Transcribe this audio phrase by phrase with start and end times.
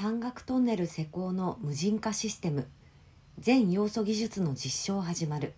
[0.00, 2.68] 山岳トンネル施工の無人化システム。
[3.40, 5.54] 全要素技術の実証始まる。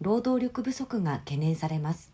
[0.00, 2.12] 労働力不足が懸念されます。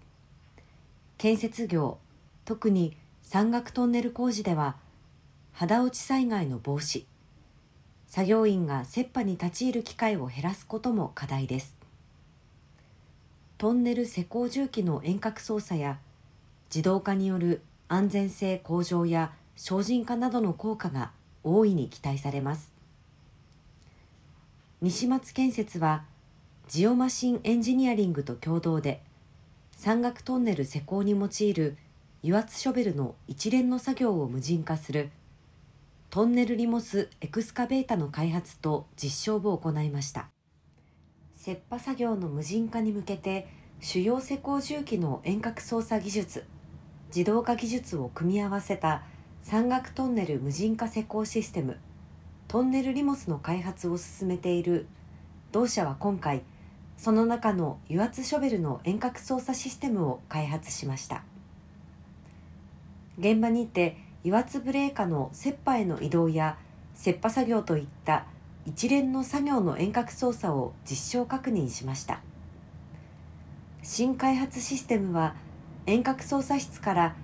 [1.19, 1.99] 建設業
[2.47, 4.77] 特に山岳トンネル工事では
[5.53, 7.05] 肌落ち災害の防止。
[8.07, 11.77] 作業員が切羽に立ち入る機会を減らすことも課題です。
[13.59, 15.99] トンネル施工重機の遠隔操作や
[16.71, 22.73] 自動化による安全性向上や精進化などの効果が大いに期待されます。
[24.81, 26.05] 西松建設は
[26.69, 29.03] ジオマシンエンジニアリングと共同で
[29.77, 31.77] 山岳トンネル施工に用いる
[32.23, 35.11] 油圧ショベルの一連の作業を無人化する
[36.11, 40.29] トンネルリモスエクスカベータの開発と実証を行いました。
[41.37, 43.49] 切羽作業の無人化に向けて
[43.81, 46.45] 主要施工重機の遠隔操作技術
[47.15, 49.03] 自動化技術を組み合わせた
[49.45, 51.77] 山岳トンネル無人化施工システム。
[52.49, 54.87] トンネルリモスの開発を進めている。
[55.53, 56.41] 同社は今回
[56.97, 61.25] その中の油圧ショベルの遠隔操作システムを開発しました。
[63.19, 66.57] 現場にて油圧ブレーカーの切羽への移動や
[66.95, 68.25] 切羽作業といった
[68.65, 72.23] 一連の作業の遠隔操作を実証確認しました。
[73.83, 75.35] 新開発システムは
[75.85, 77.17] 遠隔操作室から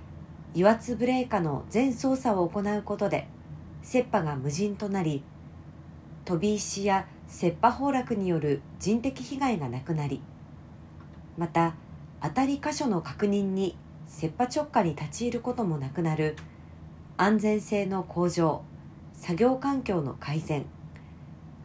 [0.55, 3.29] 油圧ブレーカの全操作を行うことで
[3.83, 5.23] 切羽が無人となり
[6.25, 10.23] 飛び石や切羽崩落による人的被害がなくなり
[11.39, 11.75] また
[12.23, 13.77] 当たり箇所の確認に
[14.07, 16.37] 切羽直下に立ち入ることもなくなる
[17.17, 18.63] 安全性の向上
[19.15, 20.67] 作業環境の改善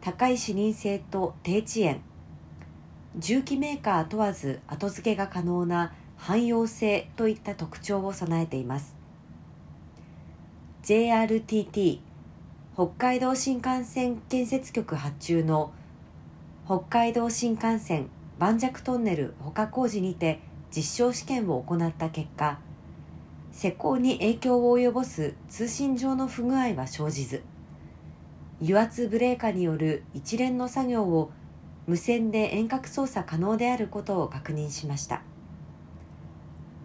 [0.00, 2.00] 高い視認性と低遅延
[3.16, 8.96] 重機メーカー問わず後付けが可能な汎用性といった特徴を備えています。
[10.82, 12.00] JRTT
[12.74, 15.72] 北海道新幹線建設局発注の
[16.66, 20.40] 北海道新幹線盤石トンネル他工事にて
[20.70, 22.58] 実証試験を行った結果
[23.50, 27.42] 施工に影響を及ぼす通信上の不具合は生じず
[28.60, 31.30] 油圧ブレーカーによる一連の作業を
[31.86, 35.22] 無線で遠隔操作可能であることを確認しました。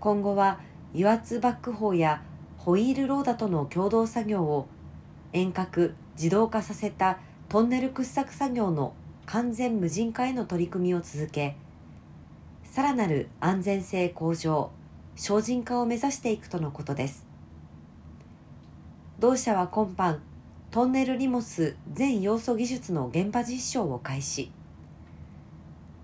[0.01, 0.59] 今後は
[0.95, 2.23] 油圧バックホーや
[2.57, 4.67] ホイールローダとの共同作業を
[5.31, 7.19] 遠隔自動化させた
[7.49, 8.95] トンネル掘削作業の
[9.27, 11.55] 完全無人化への取り組みを続け
[12.63, 14.71] さらなる安全性向上
[15.15, 17.27] 精進化を目指していくとのことです。
[19.19, 20.17] 同社は今般
[20.71, 24.51] トンネルリモス全要素技術の現場実証を開始。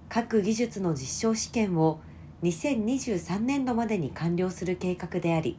[0.08, 2.00] 各技術の実証試験を
[2.44, 5.58] 2023年度までに完了する計画であり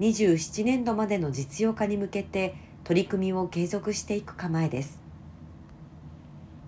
[0.00, 2.54] 27年度までの実用化に向けて
[2.84, 5.09] 取り組みを継続していく構えです。